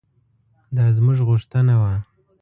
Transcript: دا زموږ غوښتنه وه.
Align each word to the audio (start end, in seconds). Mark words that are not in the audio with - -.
دا 0.75 0.85
زموږ 0.97 1.17
غوښتنه 1.29 1.73
وه. 1.81 1.93